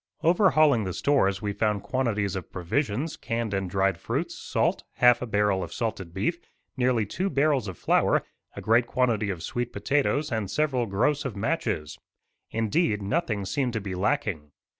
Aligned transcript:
Overhauling 0.23 0.83
the 0.83 0.93
stores 0.93 1.43
we 1.43 1.53
found 1.53 1.83
quantities 1.83 2.35
of 2.35 2.51
provisions, 2.51 3.15
canned 3.15 3.53
and 3.53 3.69
dried 3.69 3.99
fruits, 3.99 4.33
salt, 4.35 4.83
half 4.93 5.21
a 5.21 5.27
barrel 5.27 5.61
of 5.63 5.71
salted 5.71 6.11
beef, 6.11 6.39
nearly 6.75 7.05
two 7.05 7.29
barrels 7.29 7.67
of 7.67 7.77
flour, 7.77 8.23
a 8.55 8.61
great 8.61 8.87
quantity 8.87 9.29
of 9.29 9.43
sweet 9.43 9.71
potatoes 9.71 10.31
and 10.31 10.49
several 10.49 10.87
gross 10.87 11.23
of 11.23 11.35
matches. 11.35 11.99
Indeed, 12.49 13.03
nothing 13.03 13.45
seemed 13.45 13.73
to 13.73 13.79
be 13.79 13.93
lacking. 13.93 14.49